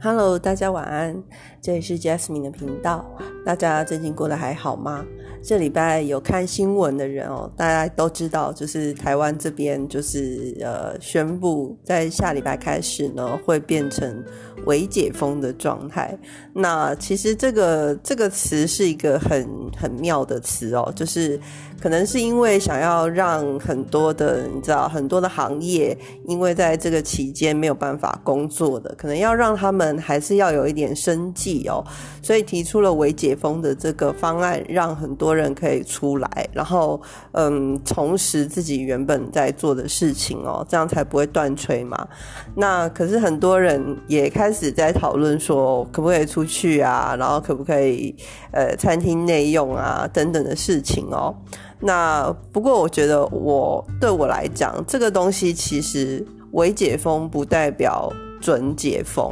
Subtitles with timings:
[0.00, 1.20] Hello，大家晚安，
[1.60, 3.04] 这里是 Jasmine 的频道。
[3.44, 5.04] 大家最近过得还好吗？
[5.42, 14.22] 这礼拜有看新闻的人哦，大家都知道，就是台湾这边就是呃宣布在下礼拜开始呢，会变成
[14.66, 16.16] 微解封的状态。
[16.52, 21.40] 那其实这个这个词是一个很很妙的词哦，就是
[21.80, 29.88] 可能是因为想要让很多的你知道很多的行业，因为在这个期间没有办法工作的，可能要让他们。
[29.98, 31.84] 还是要有一点生计哦，
[32.22, 36.98] 所以提出了微解封的这个方案，让很多多人可以出来，然后
[37.32, 42.08] 嗯，重拾自己原本在做的事情哦，这样才不会断炊嘛。
[42.54, 47.14] 那可是很多人也开始在讨论说，可不可以出去啊？
[47.18, 48.16] 然后可不可以
[48.52, 51.34] 呃，餐厅内用啊等等的事情哦。
[51.78, 59.30] 那不过我觉得，我对我来讲，这个东西其实微解封不代表准解封。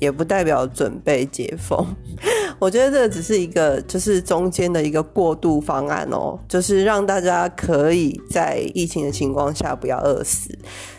[0.00, 1.84] 也不代表准备解封，
[2.58, 10.50] 我觉得这只是一个，就是中间的一个过渡方案哦，就是让大家可以在疫情的情况下不要饿死。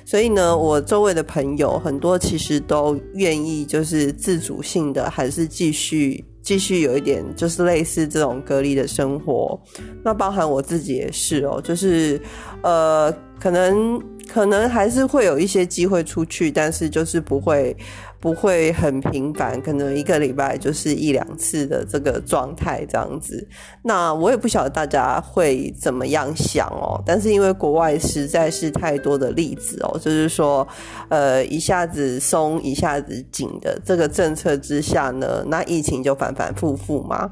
[0.05, 9.59] 所以呢，我周围的朋友很多其实都愿意，就是自主性的，还是继续继续有一点，就是类似这种隔离的生活。
[10.03, 12.19] 那包含我自己也是哦，就是
[12.63, 17.75] 呃，可能可能还是会有一些机会出去，但是就是不会。
[18.20, 23.48] 不会很频繁，可能一个礼拜就是一两次的这个状态这样子。
[23.81, 27.02] 那我也不晓得大家会怎么样想哦。
[27.06, 30.67] 但是因为国外实在是太多的例子哦，就是说，
[31.08, 37.31] 呃，一下子松一下子紧的这个政策之下呢，那疫情就反反复复嘛。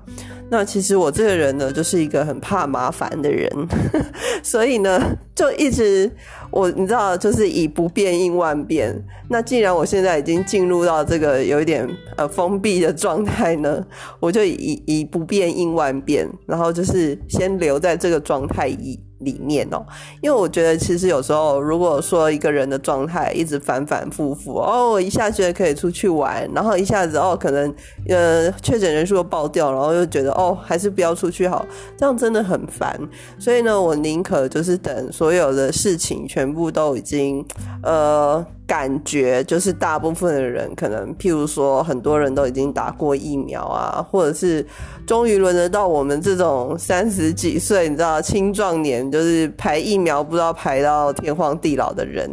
[0.50, 3.52] 那其实我这个人呢，就是一个很怕麻烦的人，
[4.42, 4.98] 所以呢，
[5.36, 6.10] 就一直
[6.50, 8.96] 我你知道，就是以不变应万变。
[9.30, 13.86] 那既然我现在已经进入到这个有一点呃封闭的状态呢，
[14.20, 19.00] 我就以以不变应万变，然后就是先留在这个状态以。
[19.22, 19.84] 里面哦，
[20.22, 27.74] 因为我觉得其实有时候，如果说一个人的状态一直反反复复，哦，我一下觉得可以出去玩，然后一下子哦，可能
[28.08, 31.66] 呃确诊人数又爆掉，然后又觉得哦，还是不要出去好，
[31.98, 32.96] 这样真的很烦。
[33.40, 37.44] 所以呢，我宁可就是等所有的事情全部都已经
[37.82, 38.46] 呃。
[38.68, 44.64] 感觉就是大部分的人可能，譬如说很多人都已经打过疫苗啊，或者是
[45.08, 52.30] 终于轮得到我们这种三十几岁，你知道青壮年，就是排疫苗不知道排到天荒地老的人，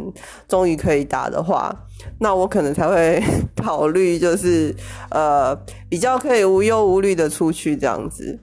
[0.47, 1.73] 终于可以打的话，
[2.19, 3.23] 那我可能才会
[3.55, 4.75] 考虑，就是
[5.11, 5.55] 呃
[5.87, 8.37] 比较可以无忧无虑的出去这样子。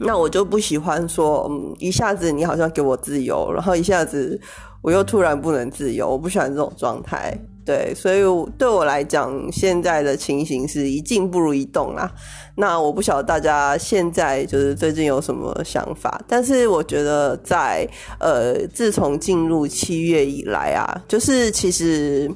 [0.00, 4.40] 那我就不喜欢说，嗯，一下子你好像给我自由，然后一下子。
[4.80, 7.36] 我又突然不能自由，我不喜欢这种状态，
[7.66, 8.20] 对，所以
[8.56, 12.08] 对我来讲，现在的情形是一静不如一动啦。
[12.54, 17.86] 那我不晓得大家现在就是最近有什么想法，但是我觉得在
[18.20, 22.30] 呃，自从进入七月以来啊，就是其实。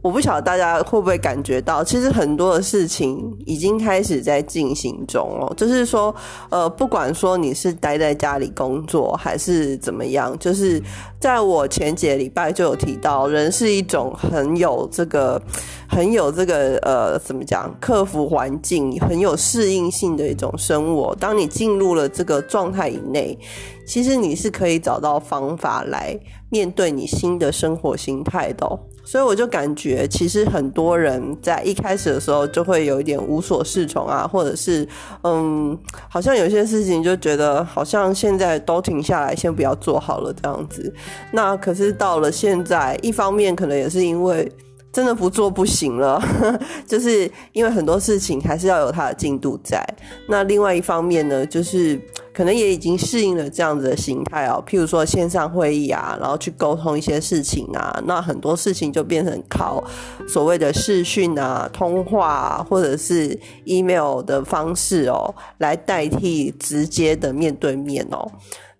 [0.00, 5.52] 我不晓得大家会不会感觉到，其实很多的事情已经开始在进行中哦。
[5.56, 6.14] 就是说，
[6.50, 10.80] 呃，不管说你是待在家里工作还是怎么样，就是
[11.18, 15.42] 在我前几个礼拜就有提到，人是一种很有这个、
[15.88, 21.12] 很有这个呃，怎么讲，克服环境、很有适应性的一种生物。
[21.16, 23.36] 当你进入了这个状态以内，
[23.84, 26.16] 其实你是可以找到方法来
[26.50, 28.78] 面对你新的生活形态的。
[29.10, 34.86] 所以我就感觉，其实很多人在一开始的时候就会有一点无所适从啊，或者是
[35.22, 35.74] 嗯，
[36.10, 40.92] 好像有些事情就觉得好像现在都停下来，先不要做好了这样子。
[41.32, 44.46] 那可是到了现在，一方面可能也是因为。
[44.92, 46.20] 真的不做不行了，
[46.86, 49.84] 就是因为很多事情还是要有它的进度在。
[50.28, 52.00] 那另外一方面呢，就是
[52.32, 54.62] 可能也已经适应了这样子的形态哦。
[54.66, 59.84] 譬如说线上会议啊，然后去沟通一些事情啊，那很多事情就变成靠
[60.26, 68.26] 所谓的视讯啊、通话或者是 email 的方式哦，来代替直接的面对面哦。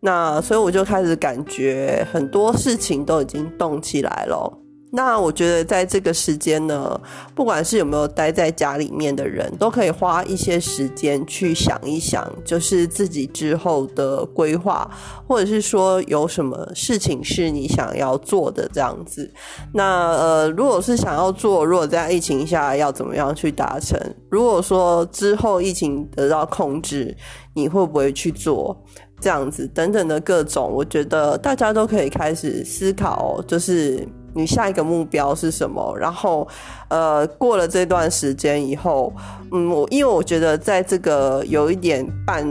[0.00, 4.57] 那所以我就开始感觉很多事情都已经动起来了。
[4.90, 6.98] 那我觉得在这个时间呢，
[7.34, 14.90] 不管是有没有待在家里面的人，都可以花一些时间去想一想，就是自己之后的规划，
[15.26, 19.30] 或者是说有什么事情是你想要做的这样子。
[19.74, 23.98] 那呃，如果是想要做，如果在疫情下要怎么样去达成？
[24.30, 27.14] 如果说之后疫情得到控制，
[27.54, 28.74] 你会不会去做？
[29.20, 35.96] 这样子等等的各种，我觉得大家都可以开始思考，就是你下一个目标是什么？
[35.98, 36.46] 然后，
[36.88, 39.12] 呃，过了这段时间以后，
[39.52, 42.46] 嗯，我因为我觉得在这个有一点半，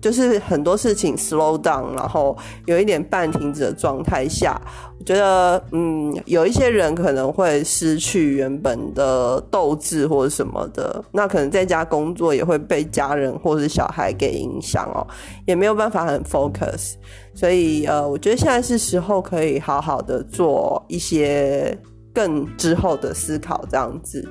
[0.00, 2.36] 就是很多事情 slow down，然后
[2.66, 4.60] 有一点半停止的状态下，
[4.98, 15.06] 我觉得，嗯，有一些人可能会失去原本的斗志或者什么的，那可能在家工作也会被家人或者小孩给影响哦，
[15.46, 16.94] 也没有办法很 focus。
[17.34, 21.76] 所以，呃，我觉得现在是时候可以好好的做一些
[22.12, 24.26] 更之后的思考，这样子。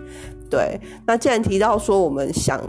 [0.50, 2.62] 对，那既然提到说我们想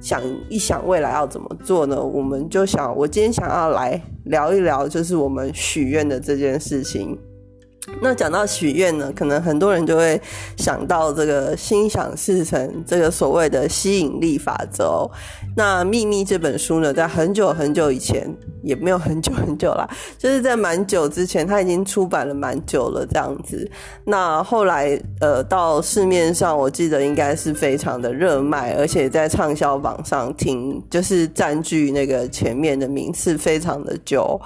[0.00, 2.00] 想一想未来要怎么做呢？
[2.00, 7.18] 我们就想，我今天想要来聊一聊，就是我们许愿的这件事情。
[8.00, 10.20] 那讲到许愿呢，可能很多人就会
[10.56, 15.08] 想到这个心想事成，这个所谓的吸引力法则。
[15.56, 18.26] 那《秘密》这本书呢，在很久很久以前，
[18.62, 23.68] 也没有很久很久啦，就是在蛮久之前，它已经出版了蛮久了这样子。
[24.04, 34.40] 那后来呃，到市面上，我记得应该是非常的热卖，而且在畅销榜上挺，就是占据那个前面的名次非常的久。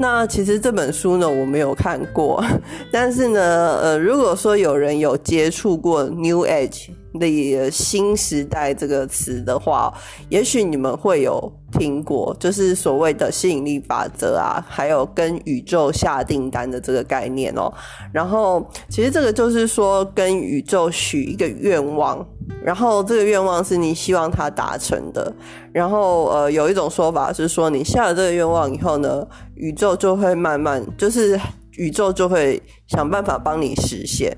[0.00, 2.42] 那其实这本书呢，我没有看过。
[2.92, 9.92] 但是呢，呃，如果说有人有接触过 New Age 的新时代这个词的话，
[10.28, 17.72] 也许你们会有听过，就是所谓的吸引力法则啊，还有跟宇宙下订单的这个概念哦。
[18.12, 22.26] 然后，其实这个就是说跟宇宙许一个愿望，
[22.62, 25.32] 然后这个愿望是你希望它达成的。
[25.72, 31.38] 然后，呃，有一种说法是说，你下了这个愿望以后呢，宇宙就会慢慢就是。
[31.78, 34.36] 宇宙就会想办法帮你实现。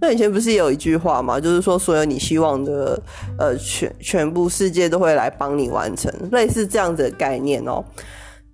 [0.00, 1.40] 那以前不是有一句话吗？
[1.40, 3.00] 就是说，所有你希望的，
[3.38, 7.82] 呃，全全部世界都会来帮你完成，类似这样子的概念哦。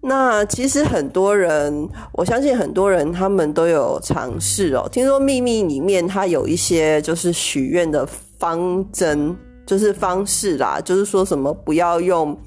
[0.01, 4.89] 那其实很多人，我相信很多人他们都有尝试哦。
[4.93, 8.07] 听说秘密里面它有一些就是许愿的
[8.39, 9.37] 方针，
[9.67, 12.39] 就是方式啦，就是说什么不要用。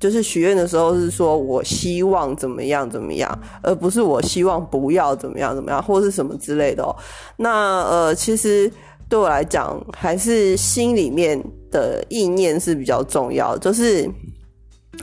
[0.00, 6.96] 就是许愿的时候是说我希望怎么样怎么样，而不是我希望不要怎么样怎么样，或是什么之类的哦。
[7.36, 8.72] 那呃，其实
[9.10, 11.38] 对我来讲，还是心里面
[11.70, 13.58] 的意念是比较重要。
[13.58, 14.10] 就是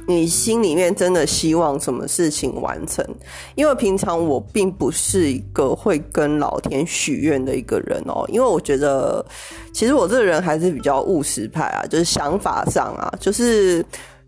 [0.07, 3.05] 你心里面真的希望什么事情完成？
[3.53, 9.23] 因为平常我并不是一个会跟老天许愿的一个人哦，因为我觉得
[9.71, 13.85] 其实我这个人还是比较务实派啊，就是想法上啊，就是。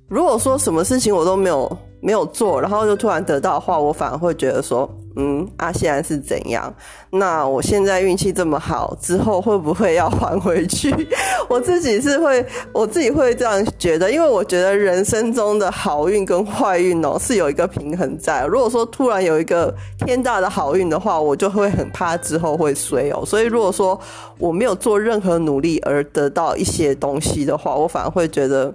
[0.09, 6.73] 如果说什么事情我都没有没有做，然后就突然得到的话，我反而会觉得说，嗯，啊，现在是怎样？
[7.11, 10.91] 那我现在运气这么好，之后会不会要还回去？
[11.49, 18.45] 我自己是会，我自己会这样觉得，因为我觉得人生中的好运跟坏运哦是有一个平衡在。
[18.45, 19.73] 如果说突然有一个
[20.05, 23.25] 天大的好运的话，我就会很怕之后会衰哦。
[23.25, 23.99] 所以如果说
[24.37, 28.73] 我没有做任何努力而得到一些东西的话，我反而会觉得。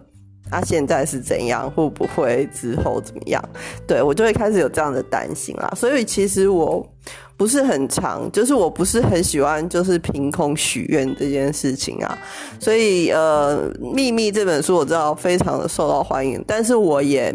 [0.50, 1.70] 他现在是怎样？
[1.70, 3.42] 会不会之后怎么样？
[3.86, 5.72] 对我就会开始有这样的担心啦。
[5.76, 6.86] 所以其实我
[7.36, 12.18] 不是很常，就是我不是很喜欢，就是凭空许愿这件事情啊。
[12.60, 17.34] 所以呃，《秘密》这本书我知道非常的受到欢迎，但是我也。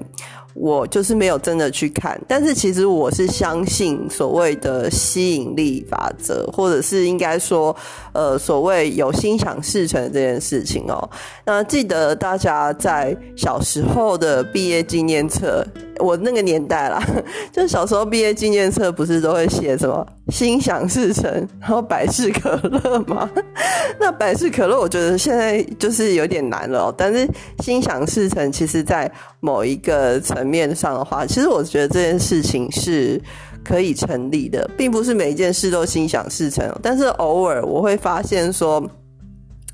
[0.54, 7.76] 我就是没有真的去看，但是其实我是相信所谓的吸引力法则，或者是应该说，
[8.14, 11.10] 呃，所谓有心想事成这件事情哦。
[11.46, 15.66] 那记得大家在小时候的毕业纪念册。
[16.02, 17.04] 我那个年代啦，
[17.52, 23.30] 就小时候毕业纪念册不是都会写什么心想事成， 然后百事可乐吗？
[24.00, 27.28] 那百事可乐我觉得现在就是有点难了，但是
[27.64, 33.22] 心想事成，其实在某一个层面上的话，其实我觉得这件事情是
[33.64, 38.84] 可以成立的，并不是每一件事都心想事成，但是偶尔我会发现说，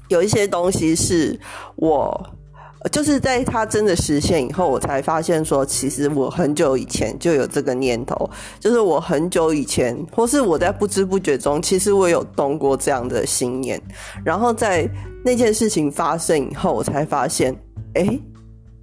[0.07, 1.39] 有一些东西是
[1.75, 2.29] 我。
[2.91, 8.29] 就是在它真的实现以后，我才发现说，其实我很久以前就有这个念头。
[8.59, 13.81] 就是我很久以前，或是我在不知不觉中，其实我有动过这样的心念。
[14.23, 14.89] 然后在
[15.23, 17.55] 那件事情发生以后，我才发现，
[17.95, 18.19] 哎，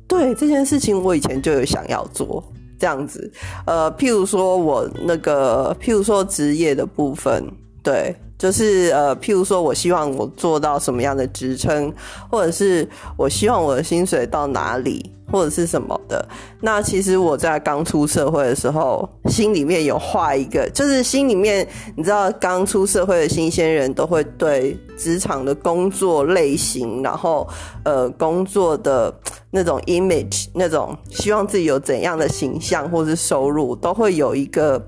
[0.08, 2.42] 对这件事情，我以前就有想要做
[2.78, 3.30] 这样子。
[3.66, 7.44] 呃，譬如说我那个，譬如说职业的部分，
[7.82, 8.14] 对。
[8.42, 11.94] 就是呃，譬如说，我希望我做到什么样的职称，
[12.28, 12.84] 或者是
[13.16, 16.28] 我希望我的薪水到哪里，或者是什么的。
[16.60, 27.48] 那其实我在刚出社会的时候，心里面有画一个，就是心里面你知道，刚出社会的新鲜人都会对职场的工作类型，然后
[27.84, 29.14] 呃，工作的
[29.52, 34.84] 那种 image，那种希望自己有怎样的形象或是收入，都会有一个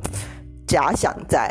[0.66, 1.49] 假想在。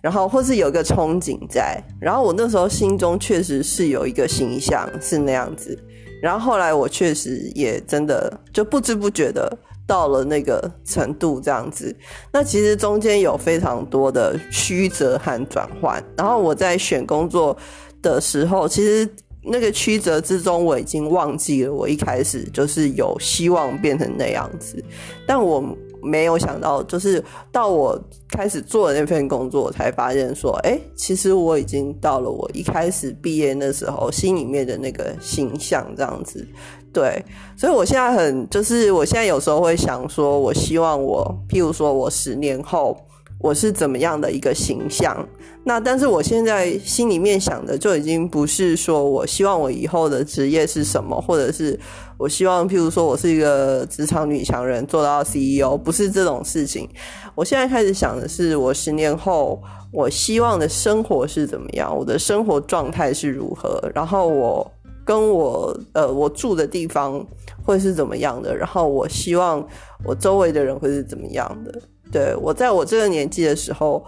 [0.00, 5.76] 然后或是有个憧憬在，然后我那时候心中确实是有一个形象是那样子，
[6.22, 11.94] 然后后来我确实也真的就不知不觉的到了那个程度这样子。
[12.32, 17.56] 那其实中间有非常多的曲折和转换，然后我在选工作
[18.00, 19.08] 的时候，其实
[19.42, 24.80] 那个曲折之中我已经忘记了我一开始就是有希望变成那样子，
[25.26, 25.76] 但我。
[26.02, 27.98] 没有想到，就是到我
[28.30, 36.46] 开始做的那份工作，才发现说，哎，其实我已经到了我一开始毕业那时候心里面的那个形象这样子。
[36.92, 37.24] 对，
[37.56, 42.96] 所以我现在很，就是我现在有时候会想说，我希望我，譬如说我十年后。
[43.40, 45.26] 我是怎么样的一个形象？
[45.64, 51.78] 那但是我现在心里面想的就已经不是说我希望我以后的职业是什么，或者是
[52.16, 56.88] 我希望譬如说我是一个职场女强人做到 CEO，不是这种事情。
[57.34, 64.68] 我现在开始想的是，我十年后我希望的生活是怎么样，我的生活状态是如何，然后我
[65.04, 67.24] 跟我呃我住的地方
[67.62, 69.64] 会是怎么样的，然后我希望
[70.04, 71.80] 我周围的人会是怎么样的。
[72.10, 74.02] 对我在我这个年纪的时候，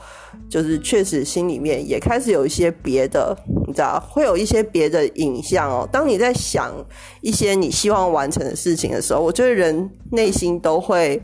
[0.48, 5.86] 就是确实心里面也开始有一些别的，你知道，会有一些别的影像哦。
[5.92, 6.72] 当你在想
[7.20, 11.20] 一些你希望完成的事情的时候，我觉得人内心都会，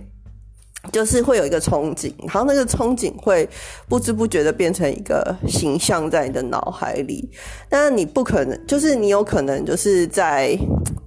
[0.92, 3.49] 就是会有一个憧憬，然后那个憧憬会
[3.88, 7.30] 不知不觉的变成一个形象在你的脑海里。
[7.71, 10.59] 但是你不可能，就是你有可能就是在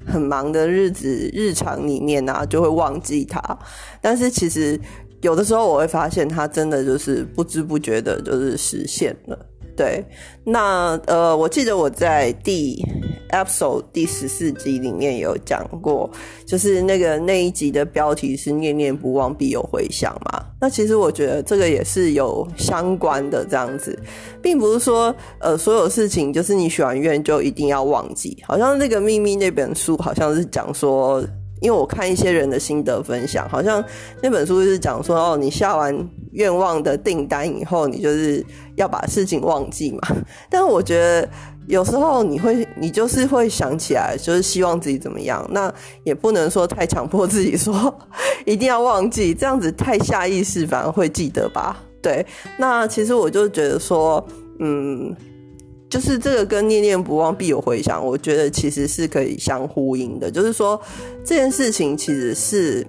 [0.08, 3.60] 很忙的日子、日常里面啊，就会忘记它。
[4.02, 4.80] 但是其实。
[5.22, 9.38] 有的时候我会发现，它真的就是不知不觉的，就是实现了。
[9.76, 10.04] 对，
[10.44, 12.86] 那呃，我记得我在第
[13.30, 16.10] episode 第十四集里面有讲过，
[16.46, 20.44] 就是那个那一集的标题是“念念不忘必有回响”嘛。
[20.60, 23.98] 那其实我觉得这个也是有相关的这样子，
[24.42, 28.38] 并不是说呃所有事情就是你许完愿就一定要忘记。
[28.46, 31.26] 好像那个秘密那本书好像是讲说。
[31.62, 33.84] 因为我看一些人的心得分享，好像
[34.22, 35.96] 那本书就是讲说，哦，你下完
[36.32, 40.00] 愿望的订单以后，你就是要把事情忘记嘛。
[40.50, 41.28] 但我觉得
[41.68, 45.46] 有时候你会，你就是会想起来，就是希望自己怎么样。
[45.52, 45.74] 那
[46.04, 47.94] 也不能说太强迫自己说
[48.46, 51.84] 一定要忘记，这样子太下意识反而会记得吧。
[52.02, 52.26] 对，
[52.58, 54.26] 那其实我就觉得说，
[54.60, 55.16] 嗯。
[55.90, 60.30] 就是这个跟念念不忘必有回响，我觉得其实是可以相呼应的。
[60.30, 60.80] 就是说
[61.26, 62.86] 这件事情其实是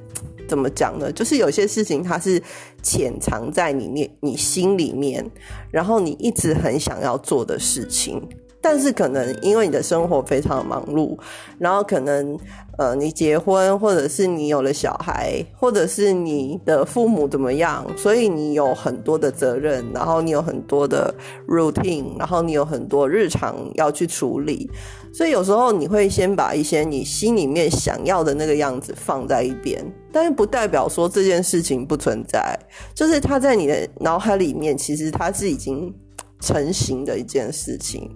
[0.46, 1.10] 怎么讲呢？
[1.10, 2.42] 就是有些事情它是
[2.82, 5.24] 潜藏在你念、你心里面，
[5.70, 8.22] 然后你一直很想要做的事情。
[8.60, 11.18] 但是可能因为你的生活非常忙碌，
[11.58, 12.38] 然后可能
[12.76, 21.14] 呃你结婚，或者是你有了小孩，或者是你的父母怎么样，所以你有很多的责任，然后你有很多的
[21.48, 24.70] routine，然后你有很多日常要去处理，
[25.12, 32.58] 所以有时候你会先把一些你心里面想要的那个样子放在一边，但是不代表说这件事情不存在，
[32.94, 35.92] 就是它在你的脑海里面，其实它是已经
[36.40, 38.10] 成型的一件事情。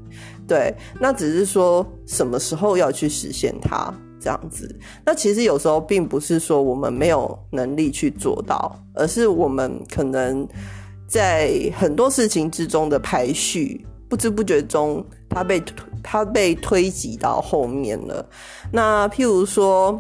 [0.46, 4.78] 对，那只是说什么时候要去实现它这样子。
[5.04, 10.46] 那其实有时候并不是说我们没有能力去做到，而是我们可能
[11.06, 15.62] 在很多事情之中的排序，不知不觉中它被
[16.02, 18.26] 它被推挤到后面了。
[18.70, 19.98] 那譬如说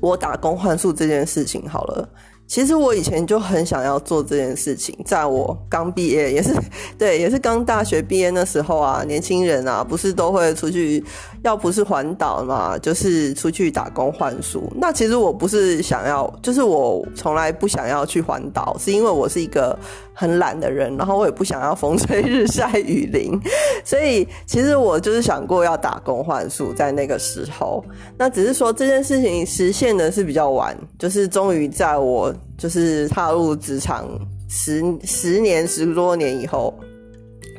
[0.00, 2.08] 我打工换宿这件事情好了。
[2.54, 6.54] 其实我以前就很想要做这件事情，在我刚毕业，也是
[6.96, 11.02] 对，也是刚大学毕业那时候啊，年轻人啊，不是都会出去，
[11.44, 14.70] 要不是环岛嘛，就是出去打工换书。
[14.74, 19.78] 那其实我不是想要，就是我从来不想要去环岛，是因为我是一个
[20.12, 23.38] 很懒的人，然后我也不想要风吹日晒雨淋，
[23.84, 27.84] 所以其实我就是想过要打工换书，在那个时候，
[28.18, 32.34] 那只是说这件事情实现的是比较晚，就是终于在我。
[32.56, 34.08] 就是踏入职场
[34.48, 36.72] 十十年十多年以后，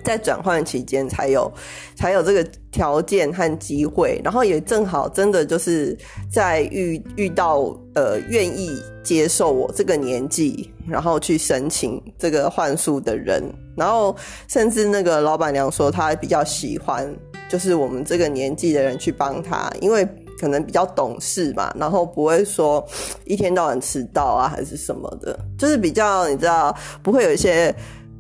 [0.06, 1.52] 在转换期间才有
[1.96, 5.98] 才有这个条件和机会，然后也正好真的就是
[6.32, 13.44] 在遇遇到呃愿意接受我这个年纪，然后去申请这个换宿的人，
[13.76, 14.16] 然后
[14.48, 17.14] 甚至那个老板娘说她比较喜欢
[17.50, 20.08] 就是我们这个年纪的人去帮她，因为。
[20.38, 22.86] 可能比较懂事嘛，然后不会说
[23.24, 27.74] 一天到晚迟到啊，还是什么的，就是比较你知道，不会有一些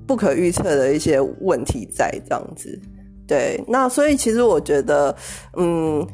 [0.07, 2.79] 不可预测的一些问题在这样子。
[3.27, 5.15] 对，那所以其实我觉得，
[5.57, 6.05] 嗯，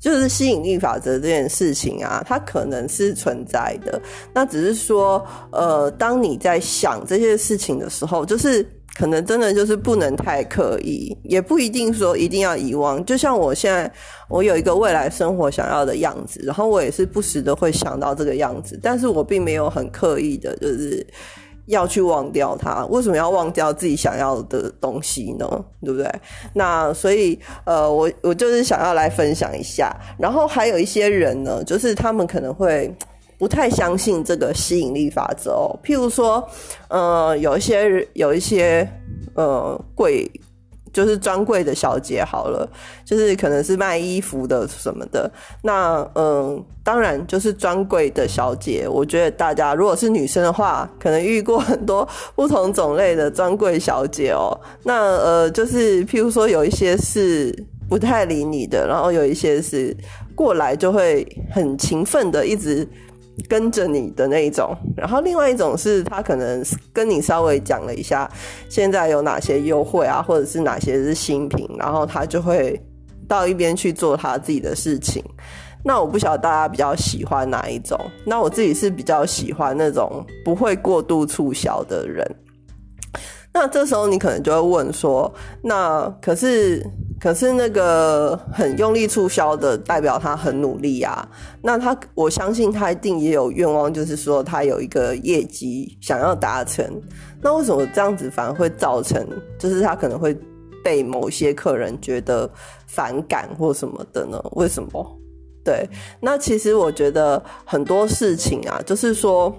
[0.00, 4.00] 就是吸引力法则这件事情啊，它可能是存在的。
[4.32, 8.66] 那只是说，呃，当你在想这些事情的时候，就是。
[8.96, 13.02] 可能真的就是不能太刻意，也不一定说一定要遗忘。
[13.06, 13.90] 就像我现在，
[14.28, 21.06] 我有一个未来生活想要的样子，然后我也是不时的会想到这个样子，但是我并没有很刻意的，就是
[21.70, 22.84] 要去忘掉它。
[22.86, 25.48] 为什么要忘掉自己想要的东西呢？
[25.82, 26.08] 对不对？
[26.52, 29.90] 那所以，呃，我我就是想要来分享一下。
[30.18, 32.94] 然后还有一些人呢，就是他们可能会。
[33.40, 35.72] 不太相信这个吸引力法则哦。
[35.82, 36.46] 譬如说，
[36.88, 38.86] 呃，有一些有一些
[39.34, 40.30] 呃鬼，
[40.92, 42.68] 就是专柜的小姐，好了，
[43.04, 45.30] 就是可能是卖衣服的什么的。
[45.62, 48.88] 那嗯，当然就是专柜的小姐。
[48.88, 54.50] 我觉得大家如果是女生的话，可能遇过很多不同种类的专柜小姐哦。
[54.82, 57.54] 那呃，就是譬如说，有一些是
[57.88, 59.96] 不太理你的，然后有一些是
[60.34, 62.86] 过来就会很勤奋的一直。
[63.48, 68.30] 跟着你的那一种，然后另外一种是他可能跟你稍微讲了一下
[68.68, 72.80] 现在有哪些优惠啊，或者是哪些是新品，然后他就会
[73.28, 75.22] 到一边去做他自己的事情。
[75.84, 82.26] 那我不晓得大家比较喜欢哪一种，那我自己是比较喜欢那种不会过度促销的人。
[83.52, 85.32] 那这时候你可能就会问说，
[85.62, 86.84] 那可是。
[87.20, 91.28] 可是那个很用力促销的，代表他很努力啊。
[91.60, 96.82] 那他，我相信他一定也有愿望，就是说他有一个业绩想要达成。
[97.42, 99.26] 那为什么这样子反而会造成，
[99.58, 100.34] 就是他可能会
[100.82, 102.50] 被某些客人觉得
[102.86, 104.42] 反感或什么的呢？
[104.52, 105.20] 为什么？
[105.62, 105.86] 对，
[106.22, 109.54] 那其实我觉得很多事情啊，就是说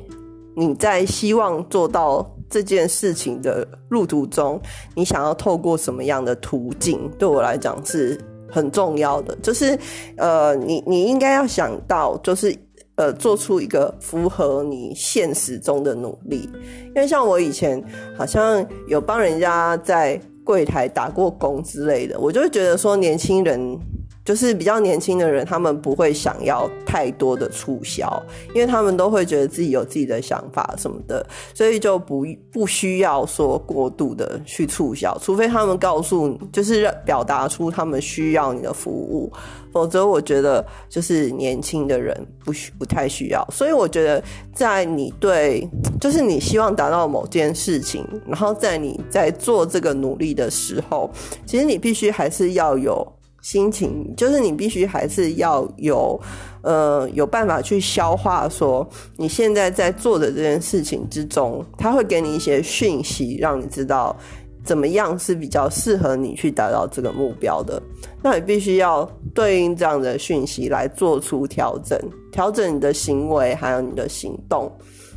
[0.56, 2.28] 你在希望做到。
[2.52, 4.62] 这件事情的路途中，
[4.94, 9.34] 你想要透过什么样的途径，对我来讲是很重要的。
[9.42, 9.80] 就是，
[10.18, 12.54] 呃，你你应该要想到，就是
[12.96, 16.50] 呃，做出一个符合你现实中的努力。
[16.88, 17.82] 因为像我以前
[18.18, 23.80] 好像有帮人家在柜台打过工之类的，我就会觉得说，年轻人。
[24.24, 28.22] 就是比较年轻的人，他们不会想要太多的促销，
[28.54, 39.32] 因为他们都会觉得自己有自己的想法什么的，所以就不不需要说过度的去促销，除非他们告诉你，就是表达出他们需要你的服务，
[39.74, 43.44] 否则我觉得就是年轻的人不需不太需要。
[43.52, 45.68] 所以我觉得，在你对，
[46.00, 51.10] 就是你希望达到某件事情，然后在你在做这个努力的时候，
[51.46, 53.06] 其实你必须还是要有。
[53.42, 56.20] 心情就是你必须还是要有，
[56.62, 64.16] 呃，有办法去消化说你现在在做的这件事情之中，他会给你一些讯息，让你知道
[64.64, 67.82] 怎么样是比较适合你去达到这个目标的。
[68.22, 72.00] 那你必须要对应这样的讯息来做出调整，
[72.32, 74.72] 调整你的行为还有你的行动。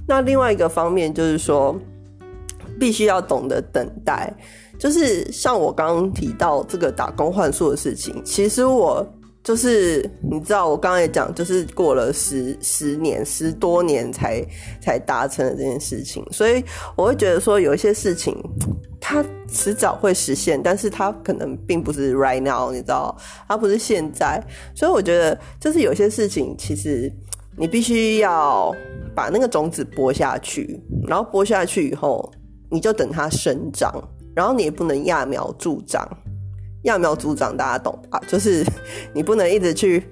[0.08, 1.78] 那另外一个方面就是说，
[2.80, 4.32] 必须要懂得等待。
[4.78, 9.06] 就是像我刚刚提到这个打工换数的事情，其实我
[9.42, 14.42] 就是你知道，我刚刚也讲，就是过了十十年十多年才
[14.80, 16.64] 才达成的这件事情，所以
[16.96, 18.34] 我会觉得说有一些事情
[19.00, 23.14] 它迟早会实现，但是它可能并不是 right now，你知道，
[23.46, 24.42] 它不是现在，
[24.74, 27.12] 所以我觉得就是有些事情其实
[27.56, 28.74] 你必须要
[29.14, 32.32] 把那个种子播下去，然后播下去以后，
[32.70, 33.92] 你就等它生长。
[34.34, 36.06] 然后你也不能揠苗助长，
[36.84, 38.20] 揠苗助长大家懂吧？
[38.28, 38.64] 就是
[39.12, 40.02] 你不能一直去，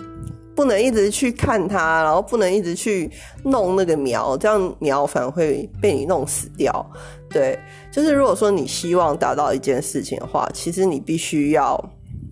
[0.55, 3.11] 不能一直去看它，然后不能一直去
[3.45, 6.85] 弄那个苗，这样苗反而会被你弄死掉。
[7.31, 7.59] 对，
[7.91, 11.83] 就是如果说你希望达到一件事情的话，其实你必须要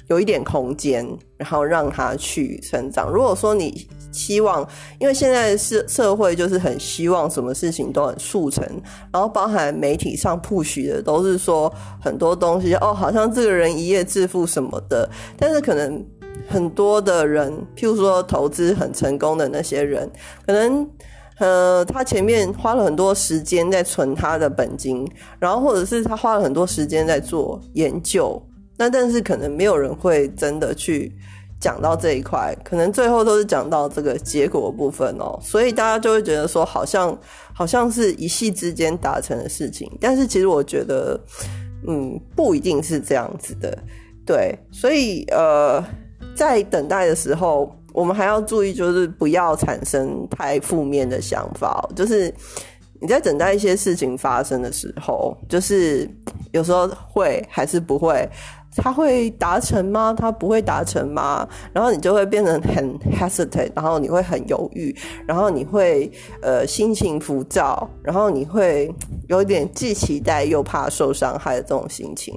[0.08, 1.06] 有一点空间，
[1.38, 3.10] 然后让它去成长。
[3.10, 4.66] 如果说你希望，
[4.98, 8.66] 因为现在是社会，就是很希望什么事情都很速成，
[9.12, 16.04] 然后包含媒体上 push 的都是说很多东西哦，好像这个人一夜致富什么的，但是可能
[16.48, 20.10] 很多的人，譬如说投资很成功的那些人，
[20.44, 20.88] 可能
[21.38, 28.42] 呃他前面花了很多时间在存他的本金，然后或者是他花了很多时间在做研究，
[28.76, 31.14] 那但是可能没有人会真的去。
[31.60, 37.16] 讲到这一块，可能最后都是讲到这个结果部分哦，所以大家就会觉得说，好像
[37.52, 41.20] 好像是一夕之间达成的事情，但是其实我觉得，
[41.86, 43.76] 嗯，不一定是这样子的，
[44.24, 45.84] 对，所以呃，
[46.34, 52.34] 在等待的时候，我们还要注意，就是不要产生太负面的想法，就是
[53.02, 56.08] 你在等待一些事情发生的时候，就是
[56.52, 58.26] 有时候会还是不会。
[58.76, 60.14] 他会达成吗？
[60.16, 61.46] 他不会达成吗？
[61.72, 64.94] 然后你就会变成很 hesitate，然后你会很犹豫，
[65.26, 68.92] 然后你会呃心情浮躁，然后你会
[69.28, 72.32] 有点既期待又怕受伤害的这种心情。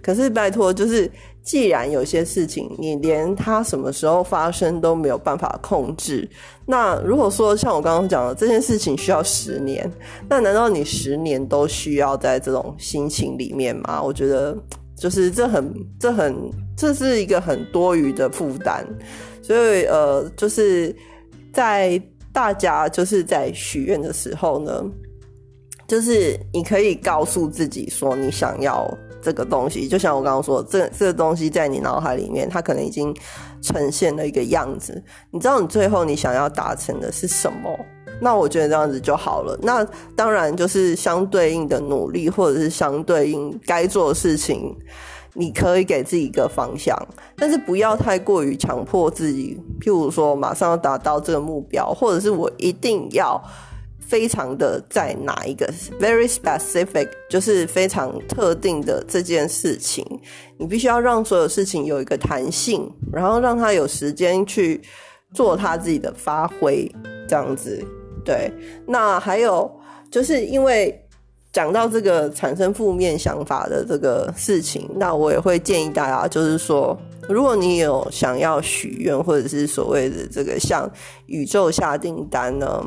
[0.00, 1.10] 可是拜托，就是
[1.42, 6.28] 既然有些事情你连它什么时候发生都没有办法控制，
[6.64, 9.90] 那如果说像我刚刚讲的这件事情需要十年，
[10.28, 14.00] 那难道你十年都需要在这种心情里面吗？
[14.00, 14.56] 我觉得。
[15.02, 16.32] 就是这很这很
[16.76, 18.86] 这是一个很多余的负担，
[19.42, 20.94] 所以呃，就是
[21.52, 22.00] 在
[22.32, 24.80] 大家就是在许愿的时候呢，
[25.88, 28.88] 就是你可以告诉自己说你想要
[29.20, 33.12] 这个东西，就像我刚刚说，这这个东西在你脑海里面，它可能已经
[33.60, 37.76] 呈现了一个样子，你知道你最后你想要达成的是什么。
[38.22, 39.58] 那我觉得这样子就好了。
[39.60, 44.72] 那当然就是相对应的努力，或者是相对应该做的事情，
[45.34, 46.96] 你可以给自己一个方向，
[47.36, 49.60] 但是不要太过于强迫自己。
[49.80, 53.42] 譬如说，马上要达到这个目标，或者是我一定要
[53.98, 55.66] 非常的在哪一个
[55.98, 60.06] very specific，就是非常特定的这件事情，
[60.58, 64.80] 你必须要让所有事情有一个弹性，然后让他有时间去
[65.34, 66.88] 做他自己的发挥，
[67.26, 67.84] 这样子。
[68.24, 68.52] 对，
[68.86, 69.70] 那还有
[70.10, 70.98] 就是因为
[71.52, 80.90] 讲到这个产生负面想法的这个事情，那我也会建议大家，就是说，如果你有想要许愿，或者是所谓的这个向
[81.26, 82.82] 宇宙下订单呢，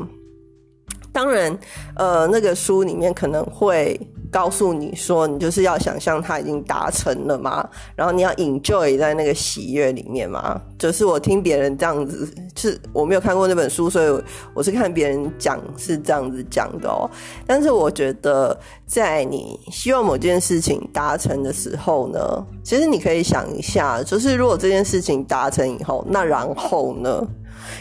[1.12, 1.58] 当然，
[1.96, 3.98] 呃，那个书里面可能会。
[4.36, 10.60] 告诉你说，你就是要想象它已经达成了嘛，然后你要 enjoy 在那个喜悦里面嘛。
[10.78, 14.22] 就是我听别人这样子，是我没有看过那本书，所以
[14.52, 17.08] 我是看别人讲是这样子讲的哦。
[17.46, 27.26] 但是我觉得，在你希望某件事情达成的时候呢，其实你可以想一下，就是如果这件事情达成以后，那然后呢？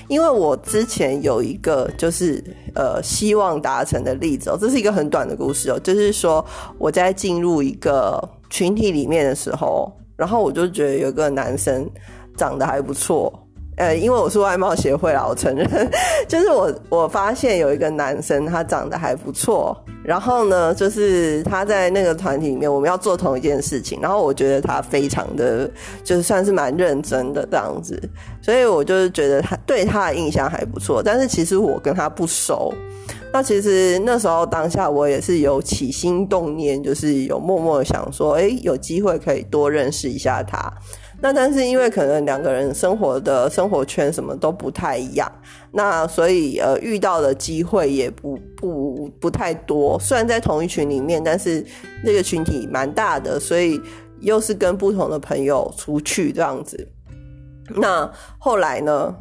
[0.08, 2.44] 因为我之前有一个就是
[2.74, 6.46] 呃希望达成的例子哦，这是一个很短的故事哦，就是说
[6.78, 11.90] 我在进入一个群体里面的时候，然后我就觉得有个男生
[12.38, 13.45] 长得还不错。
[13.78, 15.68] 呃，因为我是外貌协会啦，我承认，
[16.30, 25.70] 就是我我发现有一个男生，他长得还不错，然后呢，就是他在那个团体里面，我们要做同一件事情，然后我觉得他非常的，
[26.06, 28.02] 就是算是蛮认真的这样子，
[28.42, 32.74] 所以我就是觉得他对他的印象还不错，但是其实我跟他不熟，
[33.36, 40.72] 那其实那时候当下我也是有起心动念，就是有默默的想说，哎，有机会可以多认识一下他。
[41.20, 45.30] 那但是因为可能两个人生活的生活圈什么都不太一样，
[45.74, 50.00] 那所以呃遇到的机会也不不不太多。
[50.00, 51.62] 虽然在同一群里面，但是
[52.06, 53.82] 那个群体蛮大的，所以
[54.22, 56.88] 又是跟不同的朋友出去这样子。
[57.76, 59.14] 那后来呢？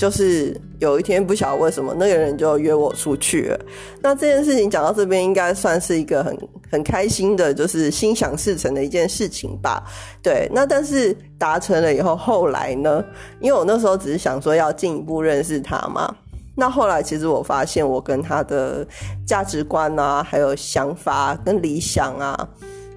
[0.00, 3.60] 就是有一天不晓得为什么那个人就约我出去了。
[4.00, 6.34] 那这件事情讲到这边，应该算是一个很
[6.70, 9.84] 很开心的，就是心想事成的一件事情吧。
[10.22, 13.04] 对，那但是达成了以后，后来呢？
[13.40, 16.10] 因为我那时候只是想说要进一步认识他嘛。
[16.56, 18.86] 那后来其实我发现，我跟他的
[19.26, 22.48] 价值观啊，还有想法跟理想啊，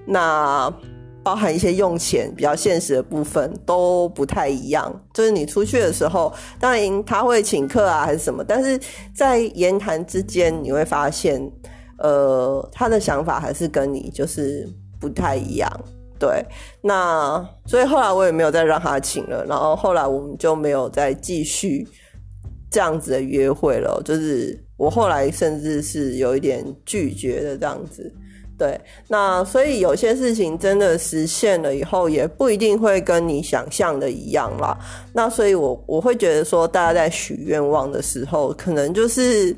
[0.06, 0.72] 那。
[1.24, 8.78] 包含一些用钱比较现实的部分都不太一样，就是你出去的时候，当然他会请客啊，还是什么，但是
[9.14, 11.50] 在言谈之间你会发现，
[11.98, 14.68] 呃，他的想法还是跟你就是
[15.00, 15.68] 不太一样，
[16.18, 16.44] 对。
[16.82, 21.88] 那所以后来我也没有再让他请了，然后后来我们就没有再继续
[22.70, 28.14] 这样子的约会了，就是我后来甚至是有一点拒绝的这样子。
[28.56, 34.78] 对，那所以有些事情真的实现了以后，也不一定会跟你想象的一样啦。
[35.12, 39.54] 那所以，我我会觉得说，大家在许愿望的时候，可能就是，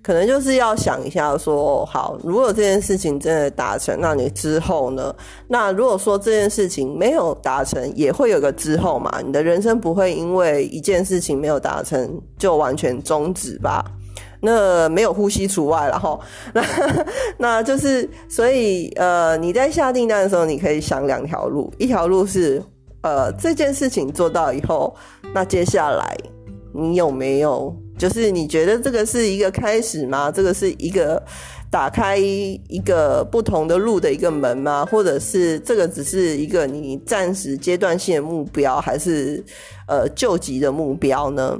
[0.00, 5.14] 可能就是要想一下，说好，如果这件事情真的达成，那你之后呢？
[5.46, 9.20] 那如果说这件事情没有达成，也会有个之后嘛？
[9.22, 13.84] 你的人生不会因为一件事情没有达成就完全终止吧？
[14.40, 16.18] 那没有呼吸除外了哈，
[16.54, 16.64] 那
[17.38, 22.62] 那就是所以呃，你在下订单的时候，你可以想两条路，一条路是
[23.02, 24.94] 呃这件事情做到以后，
[25.34, 26.16] 那接下来
[26.72, 30.30] 你有没有就是你觉得这个是一个开始吗？
[30.30, 31.20] 这个是一个
[31.70, 34.86] 打开一个不同的路的一个门吗？
[34.88, 39.44] 或者是这个只是一个你暂时阶段性的目标，还是
[39.88, 41.58] 呃救急的目标呢？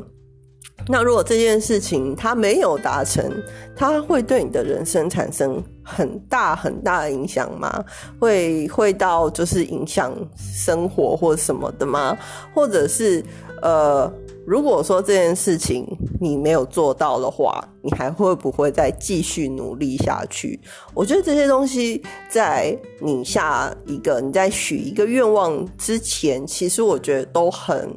[0.90, 3.31] 那如果这件事情它没有达成，
[3.77, 7.85] 它会对你的人生产生很大很大的影响吗？
[8.18, 12.16] 会会到就是影响生活或什么的吗？
[12.55, 13.22] 或者是
[13.61, 14.11] 呃，
[14.46, 15.87] 如果说这件事情
[16.18, 20.59] 你没有做到的话，你还会不会再继续努力下去？
[20.94, 27.94] 我觉得这些东西在你下一个你在许一个愿望之前，其实我觉得都很。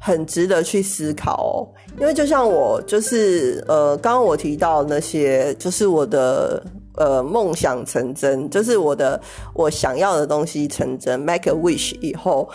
[0.00, 1.66] 很值得去思考哦，
[2.00, 6.62] 因为就像我就是呃，刚刚我提到那些，就是我的
[6.94, 9.20] 呃梦想成真，就是我的
[9.52, 12.48] 我想要的东西成真，make a wish 以后，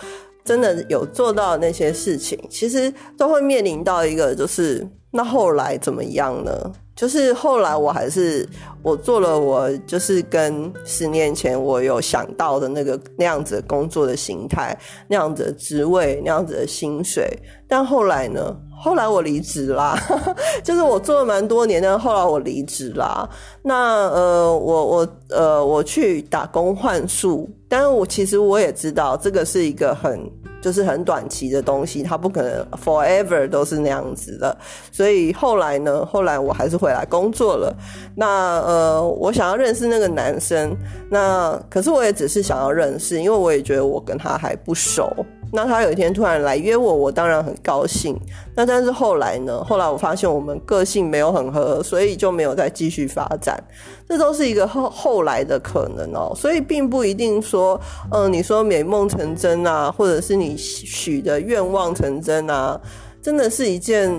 [0.44, 6.52] 真的有做到那些事情，其实都会面临到一个，就是那后来怎么样呢？
[6.96, 8.48] 就是后来我还是
[8.84, 17.26] 我做了，我就是跟十年前我有想到的那个那样子工作的形态，那样子的职位，那样子的薪水。
[17.66, 18.54] 但后来呢？
[18.76, 19.98] 后来我离职啦，
[20.62, 23.26] 就是我做了蛮多年，但后来我离职啦。
[23.62, 30.30] 那呃，我我呃，我去打工换数，但是我其实我也知道这个是一个很。
[30.64, 34.56] 就是很短期的东西，它不可能 forever 都是那样子的。
[34.90, 37.70] 所以后来呢，后来我还是回来工作了。
[38.16, 40.76] 那呃，呃我想要认识那个男生，
[41.08, 45.10] 那可是我也只是想要认识，因为我也觉得我跟他还不熟。
[45.52, 48.18] 那他有一天突然来约我，我当然很高兴。
[48.56, 49.62] 那但是后来呢？
[49.62, 53.62] 后来我发现我们个性没有很合，所以就没有再继续发展。
[54.08, 56.32] 这都是一个后后来的可能哦。
[56.34, 62.80] 所以并不一定说，嗯，你说美梦成真啊，或者是你许的愿望成真啊，
[63.22, 64.10] 真的是一件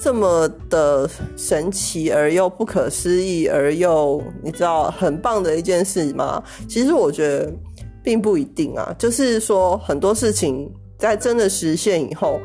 [0.00, 6.42] 这么的神奇而又不可思议而又你知道很棒的一件事吗？
[6.68, 7.52] 其实我觉得。
[8.00, 12.40] 并不一定啊，就是说很多事情在真的实现以后，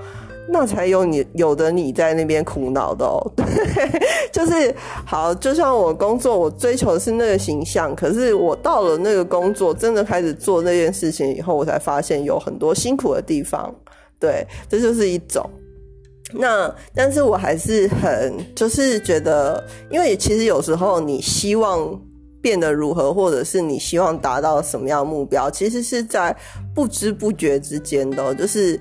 [0.49, 3.21] 那才有你有的你在那边苦恼的哦。
[3.33, 3.45] 对，
[4.29, 13.73] 就是好，就像我工作，我追求的是那个形象，可是我到了那个工作，真的开始做那件事情以后，我才发现有很多辛苦的地方。
[14.19, 15.49] 对，这就是一种。
[16.33, 21.99] 那但是我还是很就是觉得，因为其实有时候你希望。
[22.43, 26.35] 变得如何，或者是你希望达到什么样的目标，其实是在
[26.75, 28.77] 不知不觉之间的，就是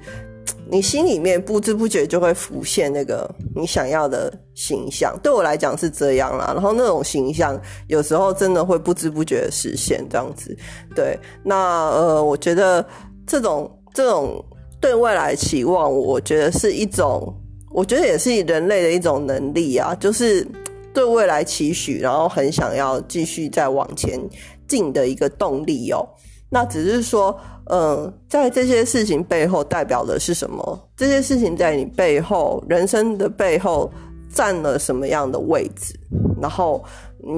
[0.68, 5.16] 你心里面不知不觉就会浮现那个你想要的形象。
[5.22, 10.58] 对我来讲是这样啦，然后那种形象有时候真的会不知不觉实现这样子。
[10.92, 12.84] 对，那呃，我觉得
[13.24, 14.44] 这种这种
[14.80, 17.32] 对未来期望，我觉得是一种，
[17.72, 20.46] 我觉得也是人类的一种能力啊，就是。
[20.94, 24.20] 对未来期许，然后很想要继续再往前
[24.68, 26.06] 进的一个动力哦。
[26.50, 27.34] 那只是说，
[27.70, 30.78] 嗯，在这些事情背后代表的是什么？
[30.94, 33.90] 这些事情在你背后人生的背后
[34.28, 35.98] 占了什么样的位置？
[36.38, 36.84] 然后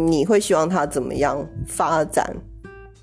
[0.09, 2.29] 你会希望它怎么样发展？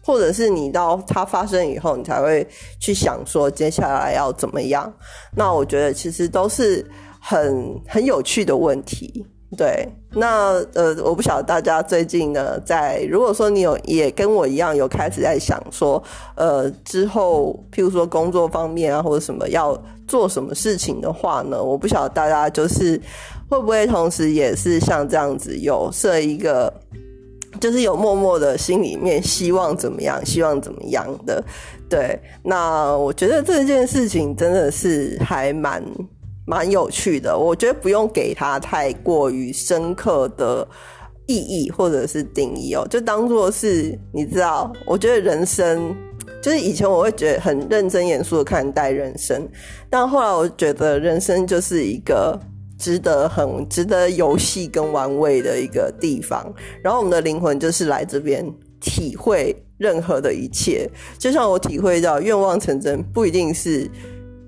[0.03, 2.45] 或者是你到它发生以后，你才会
[2.77, 4.93] 去想说接下来要怎么样？
[5.33, 6.85] 那我觉得其实都是
[7.21, 9.25] 很很有趣的问题。
[9.57, 16.01] 对，那呃，我不晓得大家最近呢，在如果说你有也跟我一样有开始在想说，
[16.35, 22.97] 呃，之后譬如说工作方面啊，或者什么要做什么事情的话呢，我不晓得大家就是
[23.49, 26.73] 会不会同时也是像这样子有设一个，
[27.59, 31.43] 就是有默默的心里面希望怎么样，希望怎么样的。
[31.89, 35.83] 对，那我觉得这件事情真的是还蛮。
[36.45, 40.67] 蛮有趣的，我觉得不用给他太过于深刻的
[41.27, 45.95] 意义或者是定义哦，就当做是你知道，我觉得人生
[46.41, 49.47] 就是以前我会觉得很认真严肃的看待人生，
[49.89, 52.37] 但后来我觉得人生就是一个
[52.77, 56.51] 值得很值得游戏跟玩味的一个地方，
[56.83, 58.43] 然后我们的灵魂就是来这边
[58.81, 63.89] 体会任何的一切，就像我体会到愿望成真不一定是。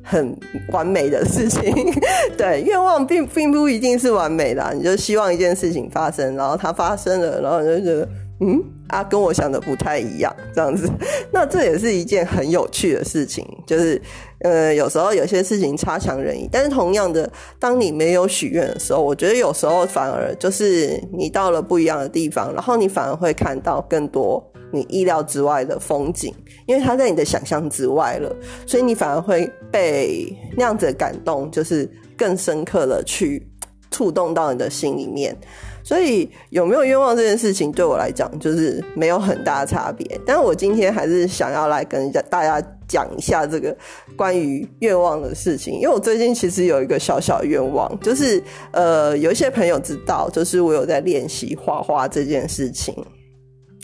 [0.03, 0.37] 很
[0.71, 1.61] 完美的事情，
[2.37, 8.07] 对愿望并并不一定是完美的，你就希望一件事情发生，然后它发生了，然后你就觉得
[8.41, 10.89] 嗯啊，跟我想的不太一样，这样子，
[11.31, 13.99] 那这也是一件很有趣的事情，就是
[14.39, 24.43] 呃，有时候有些事情差强人意，但是同样的，当你没有许愿的时候，我觉得有时候反而就是你到了不一样的地方，然后你反而会看到更多。
[24.73, 26.33] 你意料之外的风景，
[26.65, 33.47] 因为它在你的想象之外了，所以你反而会被那样子的感动，就是更深刻的去
[33.91, 35.37] 触动到你的心里面。
[35.85, 40.19] 所以有没有愿望这件事情，对我来讲就是没有很大差别。
[40.25, 43.75] 但是我今天还是想要来跟大家讲一下这个
[44.15, 52.95] 关于愿望的事情，因为我最近其实有一个小小愿望，就是呃，有一些朋友知道，就是我有在练习画画这件事情。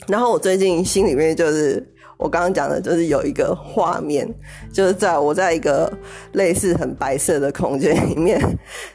[0.08, 1.86] 然后我最近心里面就是
[2.18, 4.28] 我刚刚讲的，就是有一个画面，
[4.74, 5.92] 就是在我在一个
[6.34, 8.42] 类似很白色的空间里面，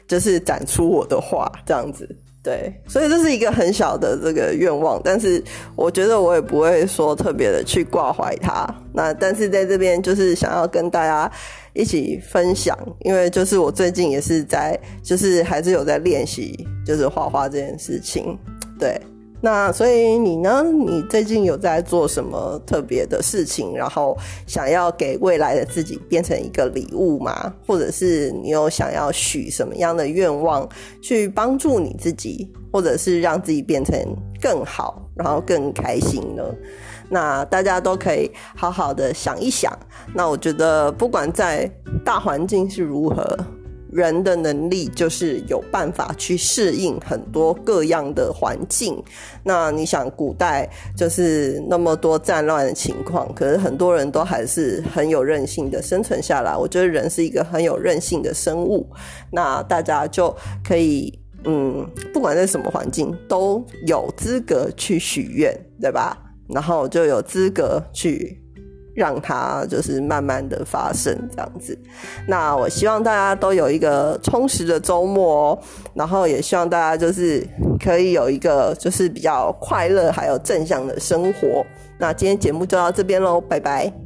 [0.07, 2.07] 就是展出我的画这样子。
[2.43, 5.43] 对，所以这是一个很小的这个愿望，但是
[5.75, 8.67] 我觉得我也不会说特别的去挂怀它。
[8.93, 11.31] 那但是在这边就是想要跟大家
[11.73, 18.37] 一起分享，因为就是我最近也是在，就是还是有在练习，就是画画这件事情。
[18.77, 19.01] 对。
[19.41, 20.63] 那所以你呢？
[20.63, 23.75] 你最近有在做什么特别的事情？
[23.75, 24.17] 然后
[24.47, 27.53] 想要给未来的自己变成一个礼物吗？
[27.67, 30.67] 或者是你有想要许什么样的愿望
[31.01, 33.95] 去帮助你自己，或者是让自己变成
[34.41, 36.43] 更好，然后更开心呢？
[37.07, 39.71] 那大家都可以好好的想一想。
[40.15, 41.69] 那我觉得不管在
[42.03, 43.37] 大环境是如何。
[43.95, 49.01] 人的能力就是有办法去适应很多各样的环境。
[49.41, 56.57] 那你想，古代就是那么多战乱的情况，可是很多人都还是很有韧性的生存下来。
[56.57, 58.85] 我觉得人是一个很有韧性的生物。
[59.31, 66.21] 那大家就可以，嗯，不管在什么环境，都有资格去许愿，对吧？
[66.49, 68.41] 然后就有资格去。
[68.95, 71.77] 让它就是慢慢的发生这样子，
[72.27, 75.59] 那我希望大家都有一个充实的周末哦，
[75.93, 77.45] 然后也希望大家就是
[77.79, 81.65] 可以有一个就是比较快乐还有正向的生活。
[81.97, 84.04] 那今天节目就到这边喽，拜拜。